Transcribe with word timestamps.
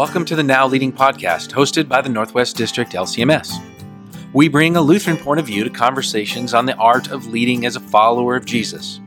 Welcome 0.00 0.24
to 0.24 0.34
the 0.34 0.42
Now 0.42 0.66
Leading 0.66 0.94
podcast, 0.94 1.50
hosted 1.50 1.86
by 1.86 2.00
the 2.00 2.08
Northwest 2.08 2.56
District 2.56 2.92
LCMS. 2.92 3.52
We 4.32 4.48
bring 4.48 4.74
a 4.74 4.80
Lutheran 4.80 5.18
point 5.18 5.40
of 5.40 5.44
view 5.44 5.62
to 5.62 5.68
conversations 5.68 6.54
on 6.54 6.64
the 6.64 6.74
art 6.76 7.10
of 7.10 7.26
leading 7.26 7.66
as 7.66 7.76
a 7.76 7.80
follower 7.80 8.34
of 8.34 8.46
Jesus, 8.46 8.98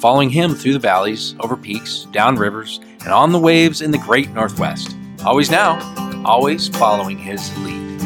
following 0.00 0.28
him 0.28 0.54
through 0.54 0.74
the 0.74 0.78
valleys, 0.78 1.34
over 1.40 1.56
peaks, 1.56 2.04
down 2.12 2.36
rivers, 2.36 2.78
and 3.04 3.08
on 3.08 3.32
the 3.32 3.38
waves 3.38 3.80
in 3.80 3.90
the 3.90 3.96
great 3.96 4.28
Northwest. 4.32 4.94
Always 5.24 5.50
now, 5.50 5.80
always 6.26 6.68
following 6.68 7.16
his 7.16 7.50
lead. 7.60 8.02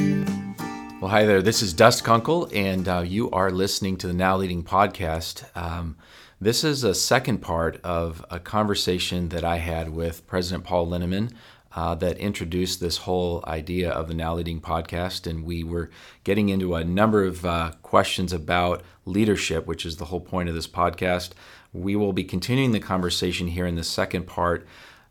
Well, 1.01 1.11
hi 1.11 1.27
there. 1.27 1.43
This 1.43 1.61
is 1.61 1.75
Dust 1.75 2.05
Kunkel, 2.05 2.49
and 2.55 2.87
uh, 2.87 3.01
you 3.01 3.33
are 3.33 3.51
listening 3.51 3.97
to 3.97 4.07
the 4.07 4.15
Now 4.15 4.37
Leading 4.37 4.63
podcast. 4.63 5.45
Um, 5.57 5.97
this 6.41 6.63
is 6.63 6.85
a 6.85 6.95
second 6.95 7.39
part 7.39 7.81
of 7.83 8.25
a 8.31 8.39
conversation 8.39 9.31
that 9.31 9.43
I 9.43 9.57
had 9.57 9.89
with 9.89 10.25
President 10.29 10.63
Paul 10.63 10.87
Linnemann 10.87 11.33
uh, 11.79 11.95
that 11.95 12.19
introduced 12.19 12.81
this 12.81 12.97
whole 12.97 13.45
idea 13.47 13.89
of 13.89 14.09
the 14.09 14.15
Now 14.15 14.35
Leading 14.35 14.61
podcast. 14.61 15.29
And 15.29 15.45
we 15.45 15.63
were 15.63 15.91
getting 16.25 16.49
into 16.49 16.75
a 16.75 16.83
number 16.83 17.23
of 17.23 17.47
uh, 17.47 17.71
questions 17.83 18.33
about 18.33 18.83
leadership, 19.05 19.65
which 19.65 19.87
is 19.87 19.97
the 19.97 20.07
whole 20.07 20.21
point 20.21 20.49
of 20.49 20.57
this 20.57 20.67
podcast. 20.67 21.31
We 21.73 21.95
will 21.95 22.13
be 22.13 22.25
continuing 22.25 22.73
the 22.73 22.81
conversation 22.81 23.47
here 23.47 23.65
in 23.65 23.77
the 23.77 23.85
second 23.85 24.27
part. 24.27 24.67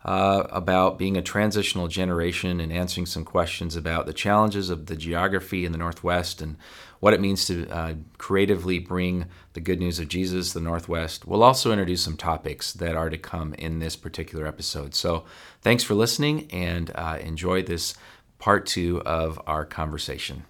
Uh, 0.07 0.47
about 0.52 0.97
being 0.97 1.17
a 1.17 1.21
transitional 1.21 1.89
generation 1.89 2.61
and 2.61 2.71
answering 2.71 3.05
some 3.05 3.25
questions 3.25 3.75
about 3.75 4.05
the 4.05 4.13
challenges 4.13 4.70
of 4.70 4.85
the 4.85 4.95
geography 4.95 5.65
in 5.65 5.73
the 5.73 5.77
Northwest 5.77 6.41
and 6.41 6.55
what 7.02 7.13
it 7.13 7.20
means 7.20 7.43
to 7.43 7.67
uh, 7.67 7.93
creatively 8.17 8.79
bring 8.79 9.25
the 9.51 9.59
good 9.59 9.79
news 9.79 9.99
of 9.99 10.07
Jesus 10.07 10.53
the 10.53 10.62
Northwest. 10.62 11.27
We'll 11.27 11.43
also 11.43 11.73
introduce 11.73 12.03
some 12.03 12.15
topics 12.15 12.71
that 12.71 12.95
are 12.95 13.09
to 13.09 13.17
come 13.17 13.53
in 13.55 13.79
this 13.79 13.98
particular 13.98 14.48
episode. 14.48 14.95
So, 14.95 15.25
thanks 15.62 15.84
for 15.84 15.93
listening 15.93 16.49
and 16.51 16.89
uh, 16.95 17.17
enjoy 17.21 17.63
this 17.63 17.93
part 18.39 18.65
two 18.65 19.01
of 19.01 19.41
our 19.45 19.65
conversation. 19.65 20.45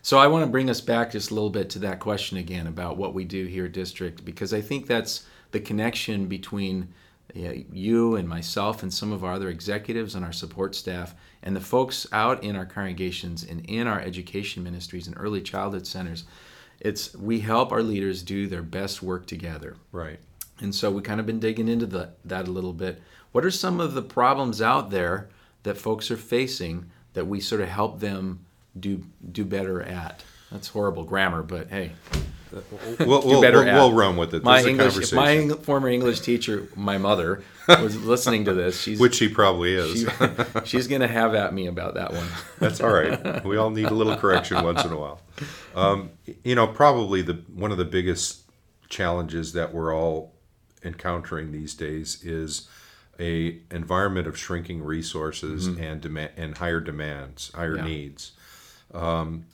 So, 0.00 0.16
I 0.16 0.28
want 0.28 0.46
to 0.46 0.50
bring 0.50 0.70
us 0.70 0.80
back 0.80 1.12
just 1.12 1.30
a 1.30 1.34
little 1.34 1.50
bit 1.50 1.68
to 1.70 1.78
that 1.80 2.00
question 2.00 2.38
again 2.38 2.66
about 2.66 2.96
what 2.96 3.12
we 3.12 3.24
do 3.24 3.44
here 3.44 3.66
at 3.66 3.72
District, 3.72 4.24
because 4.24 4.54
I 4.54 4.62
think 4.62 4.86
that's 4.86 5.26
the 5.50 5.60
connection 5.60 6.26
between 6.26 6.94
you 7.34 8.16
and 8.16 8.28
myself 8.28 8.82
and 8.82 8.92
some 8.92 9.12
of 9.12 9.24
our 9.24 9.32
other 9.32 9.48
executives 9.48 10.14
and 10.14 10.24
our 10.24 10.32
support 10.32 10.74
staff 10.74 11.14
and 11.42 11.56
the 11.56 11.60
folks 11.60 12.06
out 12.12 12.42
in 12.44 12.56
our 12.56 12.66
congregations 12.66 13.42
and 13.42 13.64
in 13.66 13.86
our 13.86 14.00
education 14.00 14.62
ministries 14.62 15.06
and 15.06 15.16
early 15.18 15.40
childhood 15.40 15.86
centers 15.86 16.24
it's 16.82 17.14
we 17.14 17.40
help 17.40 17.70
our 17.70 17.82
leaders 17.82 18.22
do 18.22 18.48
their 18.48 18.62
best 18.62 19.02
work 19.02 19.26
together. 19.26 19.76
Right. 19.92 20.18
And 20.60 20.74
so 20.74 20.90
we 20.90 21.00
kind 21.00 21.20
of 21.20 21.26
been 21.26 21.40
digging 21.40 21.68
into 21.68 21.86
the, 21.86 22.10
that 22.24 22.48
a 22.48 22.50
little 22.50 22.72
bit. 22.72 23.00
What 23.30 23.44
are 23.44 23.50
some 23.50 23.80
of 23.80 23.94
the 23.94 24.02
problems 24.02 24.60
out 24.60 24.90
there 24.90 25.28
that 25.62 25.78
folks 25.78 26.10
are 26.10 26.16
facing 26.16 26.90
that 27.14 27.26
we 27.26 27.40
sort 27.40 27.60
of 27.60 27.68
help 27.68 28.00
them 28.00 28.44
do 28.78 29.04
do 29.30 29.44
better 29.44 29.80
at? 29.80 30.24
That's 30.50 30.68
horrible 30.68 31.04
grammar 31.04 31.42
but 31.42 31.68
hey 31.68 31.92
we'll, 32.52 33.22
we'll, 33.22 33.40
we'll, 33.40 33.64
we'll, 33.64 33.92
run 33.92 34.16
with 34.16 34.34
it. 34.34 34.44
My 34.44 34.62
English, 34.62 35.12
my 35.12 35.48
former 35.62 35.88
English 35.88 36.20
teacher, 36.20 36.68
my 36.76 36.98
mother, 36.98 37.42
was 37.68 37.96
listening 38.04 38.44
to 38.44 38.54
this. 38.54 38.80
She's, 38.80 39.00
Which 39.00 39.14
she 39.14 39.28
probably 39.28 39.74
is. 39.74 40.00
She, 40.00 40.06
she's 40.64 40.86
going 40.86 41.00
to 41.00 41.08
have 41.08 41.34
at 41.34 41.54
me 41.54 41.66
about 41.66 41.94
that 41.94 42.12
one. 42.12 42.26
That's 42.58 42.80
all 42.80 42.92
right. 42.92 43.44
We 43.44 43.56
all 43.56 43.70
need 43.70 43.86
a 43.86 43.94
little 43.94 44.16
correction 44.16 44.62
once 44.62 44.84
in 44.84 44.92
a 44.92 44.96
while. 44.96 45.20
Um, 45.74 46.10
you 46.44 46.54
know, 46.54 46.66
probably 46.66 47.22
the 47.22 47.42
one 47.54 47.72
of 47.72 47.78
the 47.78 47.84
biggest 47.84 48.42
challenges 48.88 49.54
that 49.54 49.72
we're 49.72 49.94
all 49.94 50.34
encountering 50.84 51.52
these 51.52 51.74
days 51.74 52.22
is 52.22 52.68
a 53.18 53.58
environment 53.70 54.26
of 54.26 54.36
shrinking 54.36 54.82
resources 54.82 55.68
mm-hmm. 55.68 55.82
and 55.82 56.00
demand 56.00 56.30
and 56.36 56.58
higher 56.58 56.80
demands, 56.80 57.50
higher 57.54 57.76
yeah. 57.76 57.84
needs. 57.84 58.32
Um, 58.92 59.46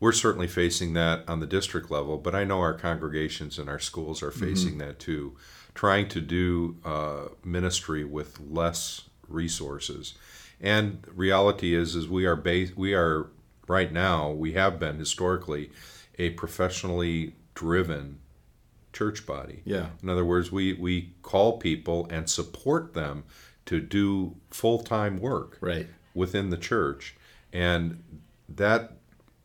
we're 0.00 0.12
certainly 0.12 0.46
facing 0.46 0.92
that 0.94 1.28
on 1.28 1.40
the 1.40 1.46
district 1.46 1.90
level, 1.90 2.18
but 2.18 2.34
I 2.34 2.44
know 2.44 2.60
our 2.60 2.74
congregations 2.74 3.58
and 3.58 3.68
our 3.68 3.80
schools 3.80 4.22
are 4.22 4.30
facing 4.30 4.70
mm-hmm. 4.72 4.88
that 4.88 4.98
too. 4.98 5.36
Trying 5.74 6.08
to 6.08 6.20
do 6.20 6.76
uh, 6.84 7.28
ministry 7.44 8.04
with 8.04 8.40
less 8.40 9.02
resources, 9.28 10.14
and 10.60 11.04
reality 11.14 11.74
is, 11.74 11.94
is 11.94 12.08
we 12.08 12.26
are 12.26 12.36
based, 12.36 12.76
we 12.76 12.94
are 12.94 13.30
right 13.68 13.92
now, 13.92 14.30
we 14.30 14.52
have 14.52 14.78
been 14.78 14.98
historically 14.98 15.70
a 16.18 16.30
professionally 16.30 17.34
driven 17.54 18.18
church 18.92 19.24
body. 19.26 19.62
Yeah. 19.64 19.90
In 20.02 20.08
other 20.08 20.24
words, 20.24 20.50
we 20.50 20.72
we 20.72 21.12
call 21.22 21.58
people 21.58 22.08
and 22.10 22.28
support 22.28 22.94
them 22.94 23.24
to 23.66 23.80
do 23.80 24.36
full 24.50 24.80
time 24.80 25.18
work. 25.18 25.58
Right. 25.60 25.88
Within 26.14 26.50
the 26.50 26.56
church, 26.56 27.14
and 27.52 28.02
that 28.48 28.97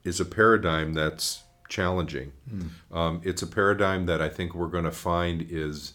is 0.04 0.20
a 0.20 0.26
paradigm 0.26 0.94
that's 0.94 1.44
challenging. 1.70 2.34
Mm. 2.52 2.70
Um, 2.96 3.22
it's 3.24 3.42
a 3.42 3.48
paradigm 3.48 4.06
that 4.06 4.22
I 4.22 4.30
think 4.30 4.54
we're 4.54 4.68
going 4.68 4.84
to 4.84 4.92
find 4.92 5.46
is 5.50 5.94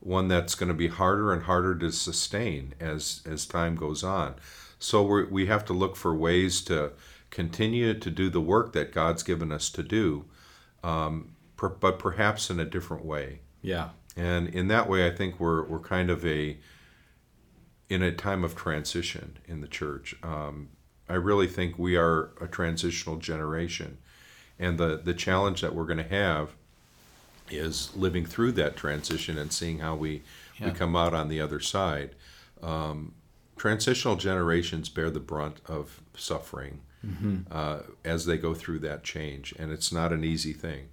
one 0.00 0.28
that's 0.28 0.54
going 0.54 0.68
to 0.68 0.74
be 0.74 0.88
harder 0.88 1.32
and 1.32 1.44
harder 1.44 1.74
to 1.76 1.92
sustain 1.92 2.74
as 2.80 3.22
as 3.26 3.46
time 3.46 3.76
goes 3.76 4.02
on. 4.02 4.34
So 4.78 5.02
we 5.02 5.24
we 5.24 5.46
have 5.46 5.64
to 5.66 5.72
look 5.72 5.96
for 5.96 6.14
ways 6.14 6.60
to 6.62 6.92
continue 7.30 7.94
to 7.94 8.10
do 8.10 8.28
the 8.28 8.40
work 8.40 8.72
that 8.72 8.92
God's 8.92 9.22
given 9.22 9.52
us 9.52 9.70
to 9.70 9.82
do, 9.82 10.24
um, 10.82 11.36
per, 11.56 11.68
but 11.68 11.98
perhaps 11.98 12.50
in 12.50 12.58
a 12.60 12.64
different 12.64 13.04
way. 13.04 13.40
Yeah. 13.62 13.90
And 14.16 14.48
in 14.48 14.68
that 14.68 14.88
way, 14.88 15.06
I 15.06 15.10
think 15.10 15.38
we're 15.40 15.64
we're 15.64 15.80
kind 15.80 16.10
of 16.10 16.24
a 16.26 16.58
in 17.88 18.02
a 18.02 18.12
time 18.12 18.42
of 18.42 18.56
transition 18.56 19.38
in 19.46 19.60
the 19.60 19.68
church. 19.68 20.14
Um, 20.22 20.70
I 21.08 21.14
really 21.14 21.46
think 21.46 21.78
we 21.78 21.96
are 21.96 22.30
a 22.40 22.46
transitional 22.46 23.16
generation. 23.16 23.98
And 24.58 24.78
the, 24.78 25.00
the 25.02 25.14
challenge 25.14 25.60
that 25.60 25.74
we're 25.74 25.86
going 25.86 25.98
to 25.98 26.08
have 26.08 26.50
is 27.50 27.94
living 27.96 28.24
through 28.24 28.52
that 28.52 28.76
transition 28.76 29.36
and 29.36 29.52
seeing 29.52 29.80
how 29.80 29.94
we, 29.94 30.22
yeah. 30.58 30.68
we 30.68 30.72
come 30.72 30.96
out 30.96 31.14
on 31.14 31.28
the 31.28 31.40
other 31.40 31.60
side. 31.60 32.14
Um, 32.62 33.14
transitional 33.56 34.16
generations 34.16 34.88
bear 34.88 35.10
the 35.10 35.20
brunt 35.20 35.60
of 35.66 36.00
suffering 36.16 36.80
mm-hmm. 37.04 37.38
uh, 37.50 37.80
as 38.04 38.26
they 38.26 38.38
go 38.38 38.54
through 38.54 38.78
that 38.80 39.02
change, 39.02 39.54
and 39.58 39.72
it's 39.72 39.92
not 39.92 40.12
an 40.12 40.24
easy 40.24 40.52
thing. 40.52 40.88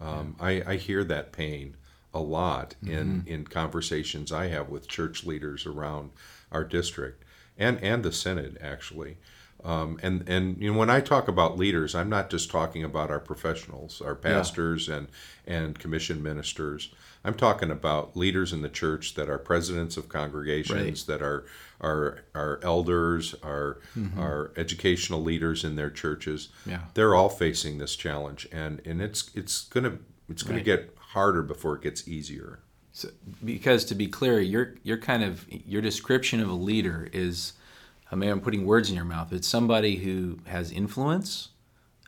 Um, 0.00 0.36
yeah. 0.38 0.46
I, 0.46 0.62
I, 0.66 0.76
hear 0.76 1.04
that 1.04 1.32
pain 1.32 1.76
a 2.12 2.20
lot 2.20 2.74
mm-hmm. 2.82 2.92
in, 2.92 3.24
in 3.26 3.44
conversations 3.44 4.32
I 4.32 4.48
have 4.48 4.68
with 4.68 4.88
church 4.88 5.24
leaders 5.24 5.64
around 5.64 6.10
our 6.50 6.64
district 6.64 7.22
and, 7.56 7.80
and 7.80 8.02
the 8.02 8.12
Synod, 8.12 8.58
actually. 8.60 9.18
Um, 9.64 9.98
and 10.02 10.28
and 10.28 10.60
you 10.60 10.72
know 10.72 10.78
when 10.78 10.90
I 10.90 11.00
talk 11.00 11.28
about 11.28 11.56
leaders, 11.56 11.94
I'm 11.94 12.08
not 12.08 12.30
just 12.30 12.50
talking 12.50 12.82
about 12.82 13.10
our 13.10 13.20
professionals, 13.20 14.00
our 14.00 14.14
pastors 14.14 14.88
yeah. 14.88 14.96
and 14.96 15.08
and 15.46 15.78
commission 15.78 16.22
ministers. 16.22 16.92
I'm 17.24 17.34
talking 17.34 17.70
about 17.70 18.16
leaders 18.16 18.52
in 18.52 18.62
the 18.62 18.68
church 18.68 19.14
that 19.14 19.30
are 19.30 19.38
presidents 19.38 19.96
of 19.96 20.08
congregations, 20.08 21.08
right. 21.08 21.18
that 21.18 21.24
are 21.24 21.44
are 21.80 22.24
our 22.34 22.58
elders, 22.62 23.34
our 23.42 23.78
mm-hmm. 23.96 24.18
our 24.18 24.52
educational 24.56 25.22
leaders 25.22 25.62
in 25.62 25.76
their 25.76 25.90
churches. 25.90 26.48
Yeah. 26.66 26.80
They're 26.94 27.14
all 27.14 27.28
facing 27.28 27.78
this 27.78 27.94
challenge, 27.94 28.48
and 28.50 28.82
and 28.84 29.00
it's 29.00 29.30
it's 29.34 29.66
gonna 29.66 29.98
it's 30.28 30.42
gonna 30.42 30.56
right. 30.56 30.64
get 30.64 30.96
harder 30.98 31.42
before 31.42 31.76
it 31.76 31.82
gets 31.82 32.08
easier. 32.08 32.60
So, 32.92 33.08
because 33.44 33.84
to 33.86 33.94
be 33.94 34.08
clear, 34.08 34.40
your 34.40 34.74
your 34.82 34.98
kind 34.98 35.22
of 35.22 35.46
your 35.48 35.82
description 35.82 36.40
of 36.40 36.50
a 36.50 36.54
leader 36.54 37.08
is 37.12 37.52
I 38.12 38.14
mean, 38.14 38.30
I'm 38.30 38.40
putting 38.40 38.66
words 38.66 38.90
in 38.90 38.94
your 38.94 39.06
mouth. 39.06 39.32
It's 39.32 39.48
somebody 39.48 39.96
who 39.96 40.38
has 40.44 40.70
influence. 40.70 41.48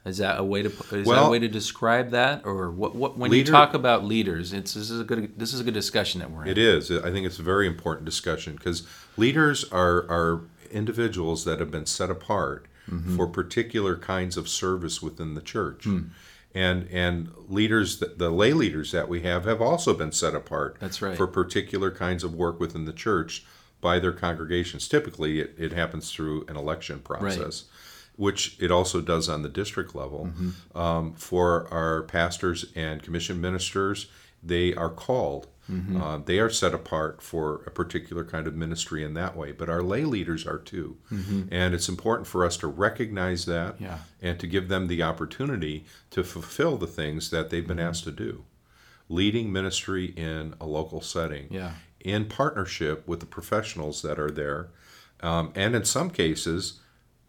Is 0.04 0.18
that 0.18 0.38
a 0.38 0.44
way 0.44 0.60
to 0.60 0.68
is 0.68 1.06
well, 1.06 1.22
that 1.22 1.28
a 1.28 1.30
way 1.30 1.38
to 1.38 1.48
describe 1.48 2.10
that, 2.10 2.44
or 2.44 2.70
what? 2.70 2.94
what 2.94 3.16
when 3.16 3.30
leader, 3.30 3.46
you 3.46 3.52
talk 3.52 3.72
about 3.72 4.04
leaders, 4.04 4.52
it's 4.52 4.74
this 4.74 4.90
is 4.90 5.00
a 5.00 5.04
good 5.04 5.38
this 5.38 5.54
is 5.54 5.60
a 5.60 5.64
good 5.64 5.72
discussion 5.72 6.20
that 6.20 6.30
we're 6.30 6.42
in. 6.42 6.48
It 6.48 6.58
is. 6.58 6.90
I 6.90 7.10
think 7.10 7.24
it's 7.26 7.38
a 7.38 7.42
very 7.42 7.66
important 7.66 8.04
discussion 8.04 8.54
because 8.54 8.86
leaders 9.16 9.64
are 9.72 10.04
are 10.10 10.42
individuals 10.70 11.46
that 11.46 11.58
have 11.58 11.70
been 11.70 11.86
set 11.86 12.10
apart 12.10 12.66
mm-hmm. 12.90 13.16
for 13.16 13.26
particular 13.26 13.96
kinds 13.96 14.36
of 14.36 14.46
service 14.46 15.00
within 15.00 15.34
the 15.34 15.40
church. 15.40 15.84
Mm. 15.84 16.10
And, 16.56 16.88
and 16.92 17.32
leaders, 17.48 17.98
the 17.98 18.30
lay 18.30 18.52
leaders 18.52 18.92
that 18.92 19.08
we 19.08 19.22
have, 19.22 19.44
have 19.44 19.60
also 19.60 19.92
been 19.92 20.12
set 20.12 20.36
apart. 20.36 20.76
That's 20.78 21.02
right. 21.02 21.16
For 21.16 21.26
particular 21.26 21.90
kinds 21.90 22.22
of 22.22 22.32
work 22.32 22.60
within 22.60 22.84
the 22.84 22.92
church 22.92 23.44
by 23.84 23.98
their 23.98 24.12
congregations. 24.12 24.88
Typically, 24.88 25.40
it, 25.40 25.54
it 25.58 25.72
happens 25.72 26.10
through 26.10 26.46
an 26.48 26.56
election 26.56 27.00
process. 27.00 27.64
Right. 27.64 27.80
Which 28.16 28.56
it 28.60 28.70
also 28.70 29.00
does 29.00 29.28
on 29.28 29.42
the 29.42 29.48
district 29.48 29.94
level. 29.94 30.26
Mm-hmm. 30.26 30.78
Um, 30.78 31.14
for 31.14 31.66
our 31.72 32.02
pastors 32.04 32.66
and 32.76 33.02
commission 33.02 33.40
ministers, 33.40 34.06
they 34.40 34.72
are 34.74 34.88
called. 34.88 35.48
Mm-hmm. 35.70 36.00
Uh, 36.00 36.18
they 36.18 36.38
are 36.38 36.48
set 36.48 36.72
apart 36.72 37.20
for 37.20 37.62
a 37.66 37.72
particular 37.72 38.24
kind 38.24 38.46
of 38.46 38.54
ministry 38.54 39.02
in 39.02 39.14
that 39.14 39.36
way, 39.36 39.50
but 39.50 39.68
our 39.68 39.82
lay 39.82 40.04
leaders 40.04 40.46
are 40.46 40.58
too. 40.58 40.96
Mm-hmm. 41.12 41.48
And 41.50 41.74
it's 41.74 41.88
important 41.88 42.28
for 42.28 42.44
us 42.44 42.56
to 42.58 42.68
recognize 42.68 43.46
that 43.46 43.80
yeah. 43.80 43.98
and 44.22 44.38
to 44.38 44.46
give 44.46 44.68
them 44.68 44.86
the 44.86 45.02
opportunity 45.02 45.84
to 46.10 46.22
fulfill 46.22 46.76
the 46.76 46.86
things 46.86 47.30
that 47.30 47.50
they've 47.50 47.66
been 47.66 47.78
mm-hmm. 47.78 47.88
asked 47.88 48.04
to 48.04 48.12
do. 48.12 48.44
Leading 49.08 49.52
ministry 49.52 50.06
in 50.16 50.54
a 50.60 50.66
local 50.66 51.00
setting 51.00 51.48
yeah 51.50 51.72
in 52.04 52.26
partnership 52.26 53.08
with 53.08 53.20
the 53.20 53.26
professionals 53.26 54.02
that 54.02 54.18
are 54.18 54.30
there 54.30 54.68
um, 55.20 55.50
and 55.54 55.74
in 55.74 55.84
some 55.84 56.10
cases 56.10 56.80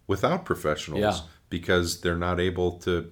without 0.06 0.46
professionals 0.46 1.02
Yeah. 1.02 1.18
because 1.50 2.02
they're 2.02 2.18
not 2.18 2.40
able 2.40 2.74
to 2.80 3.10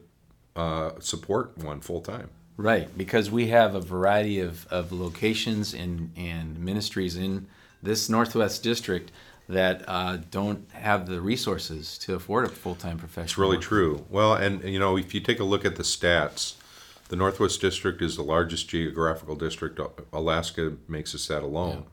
uh, 0.55 0.91
support 0.99 1.57
one 1.57 1.79
full 1.81 2.01
time. 2.01 2.29
Right, 2.55 2.95
because 2.95 3.31
we 3.31 3.47
have 3.47 3.73
a 3.73 3.79
variety 3.79 4.39
of, 4.39 4.67
of 4.67 4.91
locations 4.91 5.73
and, 5.73 6.11
and 6.15 6.59
ministries 6.59 7.15
in 7.15 7.47
this 7.81 8.09
Northwest 8.09 8.61
District 8.61 9.11
that 9.49 9.83
uh, 9.87 10.17
don't 10.29 10.69
have 10.71 11.07
the 11.07 11.19
resources 11.19 11.97
to 11.99 12.13
afford 12.13 12.45
a 12.45 12.49
full 12.49 12.75
time 12.75 12.97
professional. 12.97 13.23
It's 13.25 13.37
really 13.37 13.57
true. 13.57 14.05
Well, 14.09 14.35
and 14.35 14.63
you 14.63 14.77
know, 14.79 14.97
if 14.97 15.13
you 15.15 15.19
take 15.19 15.39
a 15.39 15.43
look 15.43 15.65
at 15.65 15.75
the 15.77 15.83
stats, 15.83 16.53
the 17.09 17.15
Northwest 17.15 17.61
District 17.61 18.01
is 18.01 18.15
the 18.15 18.23
largest 18.23 18.69
geographical 18.69 19.35
district. 19.35 19.79
Alaska 20.11 20.73
makes 20.87 21.13
us 21.13 21.27
that 21.27 21.43
alone. 21.43 21.85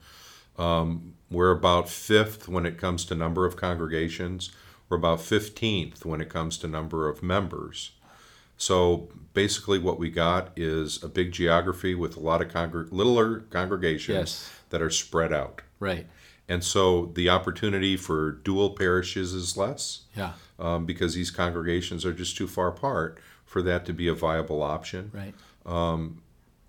Um, 0.58 1.14
we're 1.30 1.50
about 1.50 1.88
fifth 1.88 2.48
when 2.48 2.66
it 2.66 2.78
comes 2.78 3.04
to 3.06 3.14
number 3.14 3.46
of 3.46 3.56
congregations. 3.56 4.50
We're 4.88 4.96
about 4.98 5.20
fifteenth 5.20 6.04
when 6.04 6.20
it 6.20 6.28
comes 6.28 6.58
to 6.58 6.68
number 6.68 7.08
of 7.08 7.22
members. 7.22 7.92
So 8.56 9.08
basically, 9.32 9.78
what 9.78 9.98
we 9.98 10.10
got 10.10 10.50
is 10.56 11.02
a 11.02 11.08
big 11.08 11.32
geography 11.32 11.94
with 11.94 12.16
a 12.16 12.20
lot 12.20 12.42
of 12.42 12.48
congr- 12.48 12.88
littler 12.90 13.40
congregations 13.50 14.16
Yes. 14.16 14.50
that 14.70 14.82
are 14.82 14.90
spread 14.90 15.32
out. 15.32 15.62
Right, 15.78 16.06
And 16.46 16.62
so 16.62 17.06
the 17.14 17.30
opportunity 17.30 17.96
for 17.96 18.32
dual 18.32 18.70
parishes 18.70 19.32
is 19.32 19.56
less 19.56 20.02
yeah, 20.14 20.32
um, 20.58 20.84
because 20.84 21.14
these 21.14 21.30
congregations 21.30 22.04
are 22.04 22.12
just 22.12 22.36
too 22.36 22.46
far 22.46 22.68
apart 22.68 23.18
for 23.50 23.62
that 23.62 23.84
to 23.84 23.92
be 23.92 24.06
a 24.06 24.14
viable 24.14 24.62
option. 24.62 25.10
right. 25.12 25.34
Um, 25.66 26.22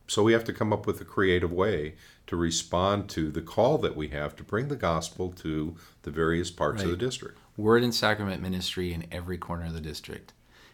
so 0.08 0.24
we 0.24 0.34
have 0.34 0.44
to 0.46 0.52
come 0.52 0.74
up 0.74 0.88
with 0.88 1.00
a 1.00 1.06
creative 1.06 1.54
way 1.54 1.94
to 2.26 2.36
respond 2.36 3.08
to 3.12 3.30
the 3.30 3.40
call 3.42 3.78
that 3.78 3.96
we 3.96 4.08
have 4.10 4.36
to 4.38 4.44
bring 4.44 4.68
the 4.68 4.76
gospel 4.76 5.32
to 5.44 5.76
the 6.02 6.10
various 6.12 6.50
parts 6.50 6.82
of 6.82 6.90
the 6.90 6.98
district. 6.98 7.38
Word 7.56 7.84
and 7.84 7.94
sacrament 7.94 8.42
ministry 8.42 8.92
in 8.94 9.06
every 9.12 9.38
corner 9.38 9.66
of 9.68 9.74
the 9.74 9.80
district. 9.80 10.34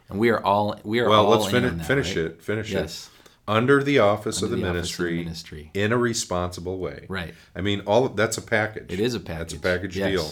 And 0.09 0.17
we 0.17 0.29
are 0.29 0.41
all 0.43 0.79
we 0.85 0.99
are 1.01 1.09
Well, 1.09 1.25
all 1.25 1.31
let's 1.31 1.45
in 1.47 1.51
finish 1.51 1.71
on 1.71 1.77
that, 1.79 1.87
finish 1.87 2.15
right? 2.15 2.25
it. 2.25 2.41
Finish 2.41 2.71
Yes. 2.71 3.09
it. 3.25 3.29
Under 3.49 3.83
the 3.83 3.99
office, 3.99 4.37
of, 4.41 4.45
Under 4.45 4.55
the 4.55 4.61
the 4.61 4.67
office 4.69 4.97
of 4.97 4.99
the 4.99 5.03
ministry, 5.03 5.17
ministry. 5.19 5.71
in 5.73 5.91
a 5.91 5.97
responsible 5.97 6.79
way. 6.79 7.05
Right. 7.09 7.33
I 7.55 7.61
mean, 7.61 7.81
all 7.81 8.07
that's 8.09 8.37
a 8.37 8.41
package. 8.41 8.91
It 8.91 8.99
is 9.01 9.13
a 9.13 9.19
package. 9.19 9.39
That's 9.39 9.53
a 9.53 9.59
package. 9.59 9.95
package 9.95 9.97
Yes. 9.97 10.11
deal. 10.11 10.31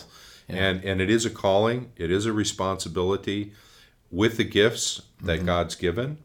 Yeah. 0.58 0.66
And 0.68 0.84
and 0.86 1.02
it 1.02 1.10
is 1.12 1.26
a 1.26 1.30
calling. 1.30 1.92
It 1.98 2.10
is 2.12 2.26
a 2.26 2.34
responsibility 2.34 3.52
with 4.16 4.38
the 4.38 4.44
gifts 4.44 5.02
that 5.22 5.38
Mm-hmm. 5.38 5.46
God's 5.46 5.76
given. 5.76 6.18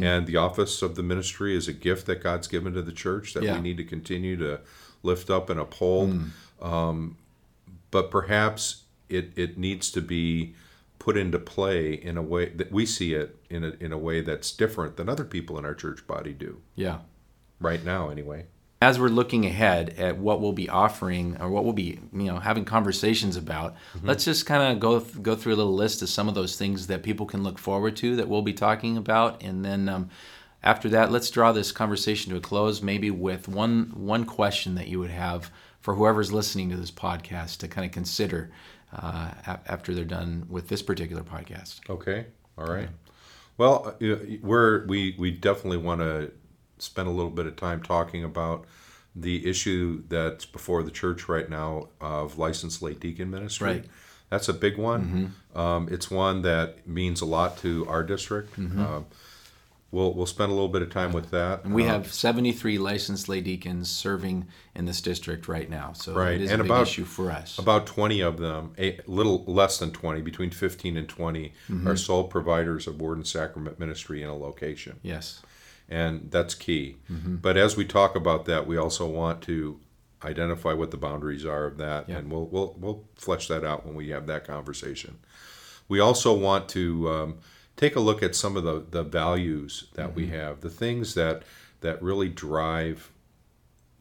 And 0.00 0.28
the 0.28 0.36
office 0.36 0.80
of 0.80 0.94
the 0.94 1.02
ministry 1.02 1.56
is 1.56 1.66
a 1.66 1.72
gift 1.72 2.06
that 2.06 2.22
God's 2.22 2.46
given 2.46 2.72
to 2.74 2.82
the 2.82 2.92
church 2.92 3.34
that 3.34 3.42
Yeah. 3.42 3.56
we 3.56 3.62
need 3.62 3.78
to 3.78 3.84
continue 3.84 4.36
to 4.36 4.60
lift 5.02 5.28
up 5.28 5.50
and 5.50 5.58
uphold. 5.58 6.10
Mm. 6.12 6.30
Um, 6.64 7.16
but 7.90 8.08
perhaps 8.08 8.84
it, 9.08 9.32
it 9.34 9.58
needs 9.58 9.90
to 9.90 10.00
be 10.00 10.54
put 11.00 11.16
into 11.16 11.38
play 11.40 11.94
in 11.94 12.16
a 12.16 12.22
way 12.22 12.50
that 12.50 12.70
we 12.70 12.86
see 12.86 13.12
it 13.14 13.34
in 13.50 13.64
a, 13.64 13.70
in 13.80 13.90
a 13.92 13.98
way 13.98 14.20
that's 14.20 14.52
different 14.52 14.96
than 14.96 15.08
other 15.08 15.24
people 15.24 15.58
in 15.58 15.64
our 15.64 15.74
church 15.74 16.06
body 16.06 16.32
do 16.32 16.60
Yeah. 16.76 16.98
right 17.58 17.84
now 17.84 18.08
anyway 18.08 18.46
as 18.82 18.98
we're 18.98 19.06
looking 19.06 19.46
ahead 19.46 19.90
at 19.90 20.18
what 20.18 20.40
we'll 20.40 20.52
be 20.52 20.68
offering 20.68 21.40
or 21.40 21.48
what 21.48 21.62
we'll 21.62 21.72
be 21.72 22.00
you 22.12 22.24
know 22.24 22.40
having 22.40 22.64
conversations 22.64 23.36
about 23.36 23.76
let's 24.02 24.24
just 24.24 24.44
kind 24.44 24.72
of 24.72 24.80
go 24.80 24.98
go 24.98 25.36
through 25.36 25.54
a 25.54 25.60
little 25.62 25.74
list 25.74 26.02
of 26.02 26.08
some 26.08 26.28
of 26.28 26.34
those 26.34 26.56
things 26.56 26.88
that 26.88 27.04
people 27.04 27.24
can 27.24 27.44
look 27.44 27.60
forward 27.60 27.94
to 27.94 28.16
that 28.16 28.28
we'll 28.28 28.42
be 28.42 28.52
talking 28.52 28.96
about. 28.96 29.40
And 29.40 29.64
then 29.64 29.88
um, 29.88 30.10
after 30.64 30.88
that 30.88 31.12
let's 31.12 31.30
draw 31.30 31.52
this 31.52 31.70
conversation 31.70 32.32
to 32.32 32.38
a 32.38 32.40
close 32.40 32.82
maybe 32.82 33.08
with 33.12 33.46
one 33.46 33.92
one 33.94 34.24
question 34.24 34.74
that 34.74 34.88
you 34.88 34.98
would 34.98 35.12
have 35.12 35.52
for 35.80 35.94
whoever's 35.94 36.32
listening 36.32 36.68
to 36.70 36.76
this 36.76 36.90
podcast 36.90 37.58
to 37.58 37.68
kind 37.68 37.84
of 37.84 37.92
consider 37.92 38.50
uh, 38.92 39.30
after 39.46 39.94
they're 39.94 40.04
done 40.04 40.44
with 40.48 40.66
this 40.66 40.82
particular 40.82 41.22
podcast. 41.22 41.88
Okay. 41.88 42.26
All 42.58 42.66
right. 42.66 42.88
Well 43.58 43.94
uh, 44.02 44.16
we're 44.42 44.86
we 44.86 45.14
we 45.16 45.30
definitely 45.30 45.78
want 45.78 46.00
to 46.00 46.32
spend 46.82 47.08
a 47.08 47.10
little 47.10 47.30
bit 47.30 47.46
of 47.46 47.56
time 47.56 47.82
talking 47.82 48.24
about 48.24 48.64
the 49.14 49.46
issue 49.48 50.02
that's 50.08 50.44
before 50.46 50.82
the 50.82 50.90
church 50.90 51.28
right 51.28 51.48
now 51.48 51.88
of 52.00 52.38
licensed 52.38 52.82
lay 52.82 52.94
deacon 52.94 53.30
ministry. 53.30 53.66
Right. 53.68 53.84
that's 54.30 54.48
a 54.48 54.54
big 54.54 54.78
one. 54.78 55.34
Um, 55.54 55.88
it's 55.90 56.10
one 56.10 56.42
that 56.42 56.86
means 56.88 57.20
a 57.20 57.26
lot 57.26 57.58
to 57.58 57.86
our 57.88 58.02
district. 58.02 58.58
Um, 58.58 59.04
we'll 59.90 60.14
we'll 60.14 60.24
spend 60.24 60.50
a 60.50 60.54
little 60.54 60.70
bit 60.70 60.80
of 60.80 60.88
time 60.88 61.12
with 61.12 61.30
that. 61.32 61.64
And 61.64 61.74
we 61.74 61.82
Uh, 61.84 61.88
have 61.88 62.10
73 62.10 62.78
licensed 62.78 63.28
lay 63.28 63.42
deacons 63.42 63.90
serving 63.90 64.46
in 64.74 64.86
this 64.86 65.02
district 65.02 65.46
right 65.46 65.68
now. 65.68 65.92
So 65.92 66.14
Right, 66.14 66.36
it 66.36 66.40
is 66.40 66.50
and 66.50 66.62
a 66.62 66.64
big 66.64 66.70
about- 66.72 66.86
issue 66.88 67.04
for 67.04 67.30
us. 67.30 67.58
About 67.58 67.86
20 67.86 68.22
of 68.22 68.38
them, 68.38 68.72
a 68.78 68.98
little 69.06 69.44
less 69.46 69.78
than 69.78 69.90
20, 69.90 70.22
between 70.22 70.48
15 70.50 70.96
and 70.96 71.06
20, 71.06 71.52
Mm-hmm. 71.68 71.86
are 71.86 71.96
sole 71.98 72.24
providers 72.24 72.86
of 72.86 72.98
word 73.02 73.18
and 73.18 73.26
sacrament 73.26 73.78
ministry 73.78 74.22
in 74.22 74.30
a 74.30 74.36
location. 74.36 74.98
yes 75.02 75.42
And 75.88 76.30
that's 76.30 76.54
key. 76.54 76.96
Mm-hmm. 77.10 77.36
But 77.36 77.56
as 77.56 77.76
we 77.76 77.84
talk 77.84 78.16
about 78.16 78.44
that, 78.46 78.66
we 78.66 78.76
also 78.76 79.06
want 79.06 79.42
to 79.42 79.78
identify 80.24 80.72
what 80.72 80.90
the 80.90 80.96
boundaries 80.96 81.44
are 81.44 81.66
of 81.66 81.76
that. 81.78 82.08
Yeah. 82.08 82.18
And 82.18 82.30
we'll, 82.30 82.46
we'll, 82.46 82.76
we'll 82.78 83.04
flesh 83.16 83.48
that 83.48 83.64
out 83.64 83.84
when 83.84 83.94
we 83.94 84.08
have 84.10 84.26
that 84.28 84.46
conversation. 84.46 85.18
We 85.88 86.00
also 86.00 86.32
want 86.32 86.68
to 86.70 87.10
um, 87.10 87.38
take 87.76 87.96
a 87.96 88.00
look 88.00 88.22
at 88.22 88.34
some 88.34 88.56
of 88.56 88.64
the, 88.64 88.84
the 88.90 89.02
values 89.02 89.88
that 89.94 90.14
we 90.14 90.24
Mm-hmm. 90.26 90.34
have, 90.36 90.60
the 90.60 90.70
things 90.70 91.14
that, 91.14 91.42
that 91.80 92.00
really 92.02 92.28
drive 92.28 93.10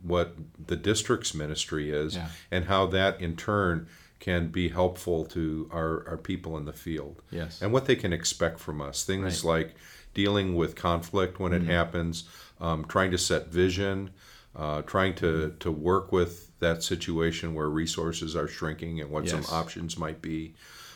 what 0.04 0.36
the 0.68 0.76
district's 0.76 1.34
ministry 1.34 1.90
is 1.92 2.16
Yeah. 2.16 2.30
and 2.50 2.66
how 2.66 2.86
that 2.88 3.20
in 3.22 3.36
turn 3.36 3.88
can 4.22 4.48
be 4.50 4.70
helpful 4.70 5.26
to 5.26 5.68
our, 5.74 6.08
our 6.08 6.16
people 6.18 6.56
in 6.56 6.64
the 6.64 6.72
field 6.72 7.22
Yes. 7.32 7.62
and 7.62 7.74
what 7.74 7.86
they 7.88 7.96
can 7.98 8.14
expect 8.14 8.60
from 8.60 8.80
us 8.80 9.04
things 9.04 9.44
like 9.44 9.76
dealing 10.14 10.56
with 10.56 10.76
conflict 10.76 11.40
when 11.40 11.52
Mm-hmm. 11.52 11.70
it 11.70 11.74
happens 11.74 12.24
um, 12.62 12.86
trying 12.86 13.12
to 13.12 13.18
set 13.18 13.48
vision 13.48 14.12
uh, 14.56 14.82
trying 14.84 15.16
to, 15.16 15.26
Mm-hmm. 15.26 15.58
to 15.58 15.72
work 15.72 16.12
with 16.14 16.58
that 16.60 16.84
situation 16.84 17.54
where 17.56 17.70
resources 17.70 18.36
are 18.36 18.48
shrinking 18.48 19.02
and 19.02 19.10
what 19.10 19.26
Yes. 19.26 19.32
some 19.34 19.46
options 19.60 19.98
might 19.98 20.22
be 20.22 20.54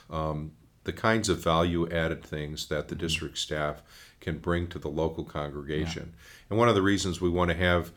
um, 0.09 0.51
the 0.83 0.93
kinds 0.93 1.27
of 1.29 1.39
value 1.43 1.89
added 1.91 2.23
things 2.23 2.67
that 2.67 2.81
Mm-hmm. 2.85 2.89
the 2.89 2.95
district 2.95 3.37
staff 3.39 3.81
can 4.21 4.37
bring 4.37 4.67
to 4.67 4.79
the 4.79 4.87
local 4.89 5.23
congregation. 5.23 6.13
And 6.49 6.59
one 6.59 6.69
of 6.69 6.75
the 6.75 6.81
reasons 6.81 7.19
we 7.21 7.29
want 7.29 7.51
to 7.51 7.57
have 7.57 7.91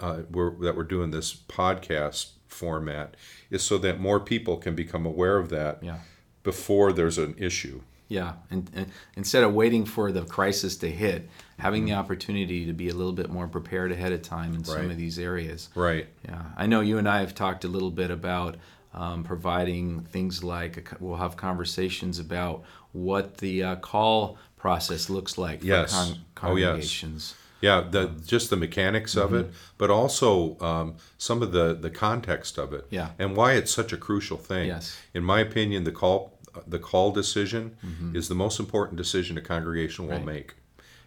uh, 0.00 0.22
we're, 0.30 0.50
that 0.64 0.76
we're 0.76 0.82
doing 0.84 1.10
this 1.10 1.34
podcast 1.34 2.30
format 2.48 3.16
is 3.50 3.62
so 3.62 3.78
that 3.78 4.00
more 4.00 4.20
people 4.20 4.56
can 4.56 4.74
become 4.74 5.06
aware 5.06 5.36
of 5.38 5.48
that 5.50 5.82
Yeah. 5.82 5.98
before 6.42 6.92
there's 6.92 7.18
an 7.18 7.34
issue. 7.38 7.82
Yeah, 8.08 8.34
and, 8.50 8.70
and 8.72 8.92
instead 9.16 9.42
of 9.42 9.52
waiting 9.52 9.84
for 9.84 10.12
the 10.12 10.22
crisis 10.22 10.76
to 10.76 10.88
hit, 10.90 11.28
having 11.58 11.86
the 11.86 11.94
opportunity 11.94 12.64
to 12.66 12.72
be 12.72 12.88
a 12.88 12.94
little 12.94 13.12
bit 13.12 13.30
more 13.30 13.48
prepared 13.48 13.90
ahead 13.90 14.12
of 14.12 14.22
time 14.22 14.54
in 14.54 14.62
some 14.62 14.90
of 14.92 14.96
these 14.96 15.18
areas. 15.18 15.70
Right. 15.74 16.06
Yeah, 16.24 16.42
I 16.56 16.66
know 16.66 16.82
you 16.82 16.98
and 16.98 17.08
I 17.08 17.18
have 17.20 17.34
talked 17.34 17.64
a 17.64 17.68
little 17.68 17.90
bit 17.90 18.12
about 18.12 18.56
um, 18.94 19.24
providing 19.24 20.02
things 20.04 20.44
like 20.44 20.92
a 20.92 20.96
we'll 21.00 21.16
have 21.16 21.36
conversations 21.36 22.20
about 22.20 22.62
what 22.92 23.38
the 23.38 23.62
uh, 23.64 23.76
call 23.76 24.38
process 24.56 25.10
looks 25.10 25.36
like 25.36 25.60
for 25.60 25.66
Yes. 25.66 25.92
con- 26.36 26.52
Oh, 26.52 26.56
yes. 26.56 27.34
Yeah, 27.62 27.80
the 27.90 28.08
just 28.26 28.50
the 28.50 28.56
mechanics 28.56 29.16
of 29.16 29.30
Mm-hmm. 29.30 29.48
it, 29.48 29.54
but 29.78 29.90
also 29.90 30.58
um, 30.60 30.96
some 31.18 31.42
of 31.42 31.52
the 31.52 31.74
the 31.74 31.90
context 31.90 32.58
of 32.58 32.72
it, 32.72 32.86
Yeah. 32.90 33.10
and 33.18 33.34
why 33.36 33.52
it's 33.54 33.70
such 33.70 33.92
a 33.92 33.96
crucial 33.96 34.36
thing. 34.36 34.68
Yes. 34.68 34.96
In 35.14 35.24
my 35.24 35.40
opinion, 35.40 35.84
the 35.84 35.92
call 35.92 36.38
the 36.66 36.78
call 36.78 37.12
decision 37.12 37.76
is 38.14 38.28
the 38.28 38.34
most 38.34 38.58
important 38.60 38.96
decision 38.96 39.36
a 39.38 39.40
congregation 39.40 40.06
will 40.06 40.14
Mm-hmm. 40.18 40.26
Right. 40.28 40.34
make, 40.36 40.54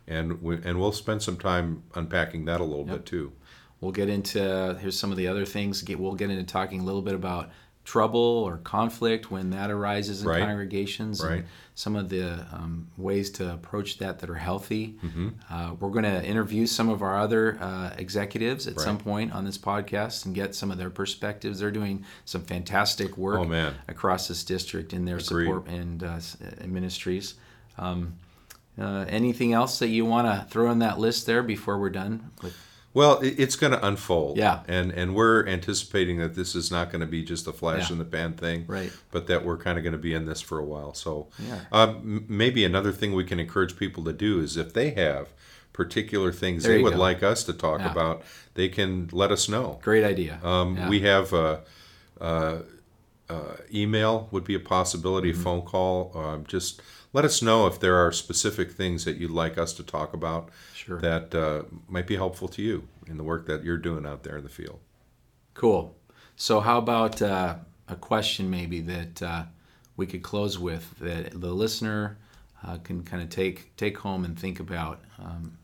and 0.08 0.41
we, 0.41 0.56
and 0.63 0.79
we'll 0.79 0.91
spend 0.91 1.22
some 1.22 1.38
time 1.38 1.84
unpacking 1.96 2.46
that 2.46 2.62
a 2.62 2.63
little 2.63 2.86
bit 2.86 3.06
too. 3.06 3.32
We'll 3.82 3.91
get 3.94 4.10
into 4.10 4.75
here's 4.82 4.98
some 5.00 5.12
of 5.12 5.18
the 5.18 5.27
other 5.27 5.46
things. 5.46 5.82
Get 5.84 6.00
we'll 6.00 6.15
get 6.15 6.29
into 6.29 6.44
talking 6.44 6.82
a 6.82 6.84
little 6.84 7.01
bit 7.01 7.13
about 7.15 7.50
trouble 7.89 8.19
or 8.48 8.58
conflict 8.58 9.31
when 9.31 9.50
that 9.50 9.72
arises 9.72 10.22
in 10.22 10.27
Right. 10.29 10.43
congregations, 10.43 11.24
Right. 11.24 11.39
and 11.39 11.46
some 11.74 11.96
of 11.96 12.10
the 12.10 12.46
um, 12.53 12.88
ways 12.98 13.31
to 13.31 13.51
approach 13.51 13.98
that 13.98 14.19
that 14.19 14.29
are 14.29 14.36
healthy. 14.36 14.96
Mm-hmm. 15.03 15.29
Uh, 15.50 15.74
we're 15.79 15.89
going 15.89 16.03
to 16.03 16.24
interview 16.24 16.67
some 16.67 16.88
of 16.89 17.01
our 17.01 17.17
other 17.17 17.58
uh, 17.60 17.89
executives 17.98 18.67
at 18.67 18.79
some 18.79 19.00
point 19.00 19.34
on 19.34 19.43
this 19.43 19.58
podcast 19.58 20.25
and 20.27 20.36
get 20.36 20.53
some 20.53 20.69
of 20.69 20.77
their 20.77 20.91
perspectives. 20.91 21.60
They're 21.60 21.72
doing 21.72 22.05
some 22.25 22.41
fantastic 22.43 23.17
work 23.17 23.39
Oh, 23.39 23.46
man. 23.46 23.74
across 23.88 24.27
this 24.27 24.43
district 24.43 24.93
in 24.93 25.05
their 25.05 25.17
Agreed. 25.17 25.46
support 25.46 25.67
and 25.67 26.03
uh, 26.03 26.08
uh, 26.17 26.67
ministries. 26.67 27.34
Um, 27.79 28.13
uh, 28.79 29.05
anything 29.10 29.51
else 29.53 29.79
that 29.79 29.88
you 29.88 30.05
want 30.05 30.27
to 30.27 30.46
throw 30.51 30.69
in 30.72 30.79
that 30.79 31.00
list 31.00 31.25
there 31.25 31.41
before 31.41 31.79
we're 31.79 31.89
done 31.89 32.29
with? 32.43 32.55
Well, 32.93 33.19
it's 33.22 33.55
going 33.55 33.72
to 33.74 33.86
unfold. 33.86 34.38
Yeah. 34.38 34.62
And 34.67 34.91
and 34.91 35.13
we're 35.15 35.46
anticipating 35.48 36.17
that 36.19 36.34
this 36.36 36.55
is 36.55 36.72
not 36.72 36.89
going 36.91 37.01
to 37.01 37.08
be 37.08 37.24
just 37.24 37.48
a 37.48 37.53
flash 37.53 37.89
Yeah. 37.89 37.93
in 37.93 38.00
the 38.00 38.05
pan 38.05 38.34
thing. 38.34 38.65
Right. 38.67 38.91
But 39.12 39.27
that 39.27 39.46
we're 39.46 39.58
kind 39.58 39.77
of 39.77 39.84
going 39.84 39.93
to 39.93 40.00
be 40.00 40.13
in 40.13 40.25
this 40.25 40.41
for 40.41 40.58
a 40.60 40.65
while. 40.65 40.93
So 40.93 41.27
Yeah. 41.48 41.60
um, 41.72 42.25
maybe 42.27 42.65
another 42.65 42.91
thing 42.91 43.13
we 43.13 43.24
can 43.25 43.39
encourage 43.39 43.77
people 43.77 44.03
to 44.05 44.13
do 44.13 44.39
is 44.39 44.58
if 44.58 44.74
they 44.74 44.89
have 44.91 45.29
particular 45.72 46.31
things 46.31 46.63
There 46.63 46.77
they 46.77 46.84
would 46.84 46.93
go. 46.93 47.00
like 47.00 47.22
us 47.24 47.43
to 47.46 47.53
talk 47.53 47.79
Yeah. 47.81 47.91
about, 47.91 48.24
they 48.55 48.69
can 48.69 49.08
let 49.12 49.31
us 49.31 49.48
know. 49.48 49.79
Great 49.84 50.03
idea. 50.03 50.39
Um, 50.43 50.75
Yeah. 50.75 50.89
We 50.89 51.00
have 51.01 51.31
a, 51.31 51.62
a, 52.19 52.60
uh, 53.29 53.57
email 53.74 54.27
would 54.31 54.43
be 54.43 54.55
a 54.55 54.59
possibility, 54.59 55.31
Mm-hmm. 55.31 55.41
a 55.41 55.43
phone 55.43 55.62
call. 55.62 56.12
Um, 56.15 56.45
just 56.48 56.81
let 57.13 57.25
us 57.25 57.41
know 57.41 57.67
if 57.67 57.79
there 57.79 57.95
are 57.95 58.12
specific 58.12 58.71
things 58.71 59.05
that 59.05 59.17
you'd 59.17 59.31
like 59.31 59.57
us 59.57 59.74
to 59.74 59.83
talk 59.83 60.13
about 60.13 60.50
Sure. 60.74 61.00
that 61.01 61.33
uh, 61.36 61.63
might 61.88 62.07
be 62.07 62.15
helpful 62.15 62.48
to 62.50 62.62
you 62.62 62.88
in 63.07 63.17
the 63.17 63.24
work 63.24 63.45
that 63.48 63.63
you're 63.63 63.77
doing 63.77 64.05
out 64.05 64.24
there 64.24 64.38
in 64.38 64.43
the 64.43 64.50
field. 64.50 64.79
Cool. 65.53 65.95
So, 66.36 66.59
how 66.62 66.77
about 66.77 67.21
uh, 67.21 67.55
a 67.88 67.95
question 67.95 68.50
maybe 68.50 68.79
that 68.81 69.21
uh, 69.21 69.43
we 69.98 70.05
could 70.05 70.24
close 70.24 70.57
with 70.57 70.98
that 71.00 71.31
the 71.39 71.51
listener 71.51 72.17
uh, 72.65 72.77
can 72.77 73.03
kind 73.03 73.21
of 73.21 73.29
take 73.29 73.75
take 73.75 73.98
home 73.98 74.24
and 74.25 74.39
think 74.39 74.59
about 74.59 75.01
um, 75.19 75.57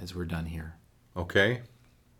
as 0.00 0.14
we're 0.14 0.24
done 0.24 0.46
here? 0.46 0.74
Okay, 1.16 1.60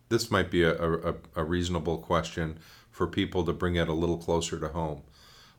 this 0.09 0.31
might 0.31 0.51
be 0.51 0.63
a, 0.63 0.75
a, 0.75 1.15
a 1.35 1.45
reasonable 1.45 1.99
question 1.99 2.59
for 2.91 3.07
people 3.07 3.45
to 3.45 3.53
bring 3.53 3.77
it 3.77 3.89
a 3.89 3.93
little 3.93 4.19
closer 4.19 4.59
to 4.59 4.69
home. 4.69 5.03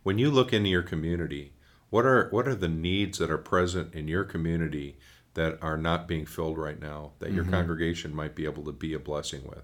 When 0.04 0.18
you 0.18 0.32
look 0.32 0.54
into 0.54 0.70
your 0.70 0.84
community, 0.84 1.54
what 1.90 2.06
are 2.06 2.30
what 2.30 2.48
are 2.48 2.56
the 2.56 2.68
needs 2.68 3.18
that 3.20 3.30
are 3.30 3.38
present 3.38 3.94
in 3.94 4.08
your 4.08 4.24
community 4.24 4.98
that 5.34 5.58
are 5.62 5.78
not 5.78 6.08
being 6.08 6.26
filled 6.26 6.58
right 6.58 6.82
now 6.82 7.12
that 7.20 7.32
your 7.32 7.44
mm-hmm. 7.44 7.54
congregation 7.54 8.16
might 8.16 8.36
be 8.36 8.46
able 8.46 8.64
to 8.64 8.72
be 8.72 8.94
a 8.94 9.00
blessing 9.00 9.42
with? 9.46 9.64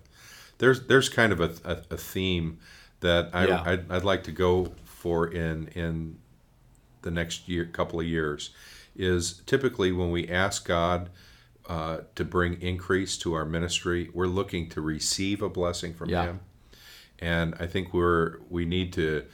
There's 0.58 0.88
there's 0.88 1.10
kind 1.10 1.32
of 1.32 1.40
a, 1.40 1.52
a, 1.64 1.78
a 1.92 1.98
theme 1.98 2.60
that 3.00 3.30
I, 3.34 3.48
Yeah. 3.48 3.64
I'd, 3.66 3.92
I'd 3.92 4.04
like 4.04 4.24
to 4.26 4.32
go 4.32 4.74
for 4.86 5.28
in 5.28 5.68
in 5.70 6.18
the 7.02 7.12
next 7.12 7.50
year 7.50 7.66
couple 7.66 8.00
of 8.00 8.06
years 8.06 8.52
is 8.96 9.42
typically 9.46 9.92
when 9.92 10.12
we 10.12 10.28
ask 10.28 10.66
God 10.66 11.10
uh, 11.68 12.00
to 12.16 12.26
bring 12.26 12.62
increase 12.62 13.18
to 13.20 13.34
our 13.34 13.46
ministry, 13.46 14.10
we're 14.14 14.28
looking 14.28 14.70
to 14.70 14.82
receive 14.82 15.42
a 15.42 15.50
blessing 15.50 15.94
from 15.94 16.10
Yeah. 16.10 16.24
Him, 16.26 16.40
and 17.20 17.56
I 17.60 17.68
think 17.68 17.94
we're 17.94 18.40
we 18.50 18.66
need 18.66 18.92
to 18.94 19.26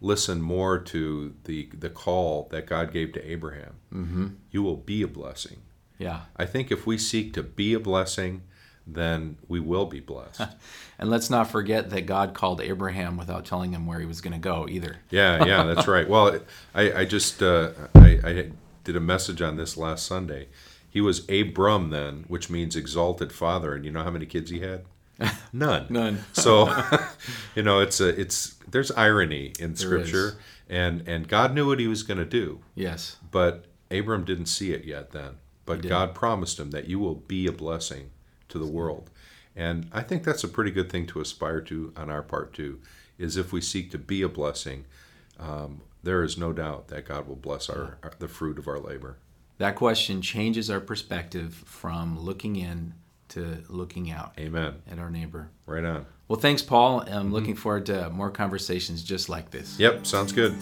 listen 0.00 0.40
more 0.40 0.78
to 0.78 1.34
the 1.44 1.68
the 1.72 1.88
call 1.90 2.48
that 2.50 2.66
God 2.66 2.92
gave 2.92 3.12
to 3.12 3.30
Abraham. 3.30 3.74
Mm-hmm. 3.92 4.26
You 4.50 4.62
will 4.62 4.76
be 4.76 5.02
a 5.02 5.08
blessing. 5.08 5.58
Yeah. 5.98 6.22
I 6.36 6.46
think 6.46 6.70
if 6.70 6.86
we 6.86 6.96
seek 6.98 7.32
to 7.34 7.42
be 7.42 7.74
a 7.74 7.80
blessing, 7.80 8.42
then 8.86 9.36
we 9.48 9.58
will 9.60 9.86
be 9.86 10.00
blessed. 10.00 10.42
And 11.00 11.10
let's 11.10 11.30
not 11.30 11.48
forget 11.48 11.90
that 11.90 12.06
God 12.06 12.34
called 12.34 12.60
Abraham 12.60 13.16
without 13.16 13.44
telling 13.44 13.70
him 13.70 13.86
where 13.86 14.00
he 14.00 14.04
was 14.04 14.20
going 14.20 14.32
to 14.32 14.38
go 14.40 14.66
either. 14.68 14.96
Yeah, 15.10 15.44
yeah, 15.44 15.62
that's 15.62 15.86
right. 15.96 16.08
Well, 16.08 16.40
I, 16.74 16.92
I 16.92 17.04
just 17.04 17.40
uh, 17.40 17.70
I, 17.94 18.18
I 18.24 18.50
did 18.82 18.96
a 18.96 19.00
message 19.00 19.40
on 19.40 19.56
this 19.56 19.76
last 19.76 20.04
Sunday. 20.06 20.48
He 20.98 21.00
was 21.00 21.24
Abram 21.30 21.90
then, 21.90 22.24
which 22.26 22.50
means 22.50 22.74
exalted 22.74 23.32
father, 23.32 23.72
and 23.72 23.84
you 23.84 23.92
know 23.92 24.02
how 24.02 24.10
many 24.10 24.26
kids 24.26 24.50
he 24.50 24.58
had? 24.58 24.84
None. 25.52 25.86
None. 25.88 26.24
So, 26.32 26.74
you 27.54 27.62
know, 27.62 27.78
it's 27.78 28.00
a 28.00 28.08
it's 28.20 28.56
there's 28.68 28.90
irony 28.90 29.52
in 29.60 29.76
Scripture, 29.76 30.38
and 30.68 31.06
and 31.06 31.28
God 31.28 31.54
knew 31.54 31.68
what 31.68 31.78
He 31.78 31.86
was 31.86 32.02
going 32.02 32.18
to 32.18 32.24
do, 32.24 32.62
Yes. 32.74 33.18
but 33.30 33.66
Abram 33.92 34.24
didn't 34.24 34.46
see 34.46 34.72
it 34.72 34.84
yet 34.86 35.12
then. 35.12 35.36
But. 35.66 35.82
God 35.82 36.16
promised 36.16 36.58
him 36.58 36.72
that 36.72 36.88
you 36.88 36.98
will 36.98 37.14
be 37.14 37.46
a 37.46 37.52
blessing 37.52 38.10
to 38.48 38.58
the 38.58 38.66
world, 38.66 39.08
and 39.54 39.86
I 39.92 40.02
think 40.02 40.24
that's 40.24 40.42
a 40.42 40.48
pretty 40.48 40.72
good 40.72 40.90
thing 40.90 41.06
to 41.06 41.20
aspire 41.20 41.60
to 41.60 41.92
on 41.96 42.10
our 42.10 42.22
part 42.22 42.52
too. 42.54 42.80
Is 43.18 43.36
if 43.36 43.52
we 43.52 43.60
seek 43.60 43.92
to 43.92 43.98
be 43.98 44.22
a 44.22 44.28
blessing, 44.28 44.84
um, 45.38 45.82
there 46.02 46.24
is 46.24 46.36
no 46.36 46.52
doubt 46.52 46.88
that 46.88 47.06
God 47.06 47.28
will 47.28 47.36
bless 47.36 47.70
our, 47.70 47.98
our 48.02 48.14
the 48.18 48.26
fruit 48.26 48.58
of 48.58 48.66
our 48.66 48.80
labor. 48.80 49.18
That 49.58 49.74
question 49.74 50.22
changes 50.22 50.70
our 50.70 50.80
perspective 50.80 51.52
from 51.52 52.18
looking 52.18 52.56
in 52.56 52.94
to 53.30 53.62
looking 53.68 54.10
out 54.10 54.32
Amen. 54.38 54.76
at 54.90 54.98
our 54.98 55.10
neighbor. 55.10 55.50
Right 55.66 55.84
on. 55.84 56.06
Well, 56.28 56.38
thanks, 56.38 56.62
Paul. 56.62 57.00
I'm 57.00 57.06
mm-hmm. 57.06 57.32
looking 57.32 57.56
forward 57.56 57.86
to 57.86 58.08
more 58.10 58.30
conversations 58.30 59.02
just 59.02 59.28
like 59.28 59.50
this. 59.50 59.78
Yep. 59.78 60.06
Sounds 60.06 60.32
good. 60.32 60.54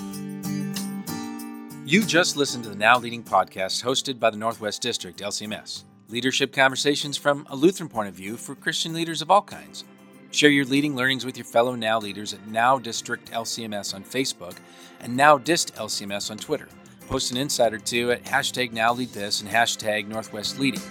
You 1.85 2.03
just 2.05 2.37
listened 2.37 2.65
to 2.65 2.71
the 2.71 2.77
Now 2.77 2.99
Leading 2.99 3.23
podcast 3.23 3.85
hosted 3.85 4.19
by 4.19 4.31
the 4.31 4.37
Northwest 4.37 4.83
District 4.83 5.21
LCMS. 5.21 5.85
Leadership 6.09 6.53
conversations 6.53 7.17
from 7.17 7.47
a 7.51 7.57
Lutheran 7.57 7.89
point 7.89 8.09
of 8.09 8.15
view 8.15 8.37
for 8.37 8.55
Christian 8.55 8.93
leaders 8.93 9.23
of 9.23 9.31
all 9.31 9.43
kinds. 9.43 9.85
Share 10.31 10.51
your 10.51 10.65
leading 10.65 10.97
learnings 10.97 11.25
with 11.25 11.37
your 11.37 11.45
fellow 11.45 11.75
Now 11.75 11.99
leaders 11.99 12.33
at 12.33 12.47
Now 12.49 12.79
District 12.79 13.31
LCMS 13.31 13.95
on 13.95 14.03
Facebook 14.03 14.57
and 15.01 15.17
Now 15.17 15.39
Dist 15.39 15.75
LCMS 15.75 16.31
on 16.31 16.39
Twitter. 16.39 16.69
Post 17.07 17.31
an 17.31 17.37
insight 17.37 17.73
or 17.73 17.79
two 17.79 18.11
at 18.11 18.25
hashtag 18.25 18.73
Now 18.73 18.93
Lead 18.93 19.11
This 19.11 19.41
and 19.41 19.51
hashtag 19.51 20.09
Northwest 20.09 20.59
Leading. 20.59 20.83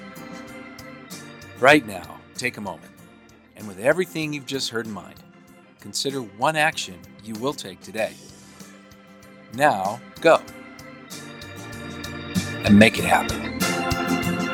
Right 1.59 1.85
now, 1.85 2.19
take 2.35 2.57
a 2.57 2.61
moment 2.61 2.91
and 3.55 3.67
with 3.67 3.79
everything 3.79 4.33
you've 4.33 4.45
just 4.45 4.69
heard 4.69 4.85
in 4.85 4.91
mind, 4.91 5.15
consider 5.79 6.19
one 6.19 6.55
action 6.55 6.99
you 7.23 7.33
will 7.35 7.53
take 7.53 7.81
today. 7.81 8.13
Now, 9.53 9.99
go 10.21 10.41
and 12.63 12.77
make 12.77 12.97
it 12.97 13.05
happen. 13.05 14.44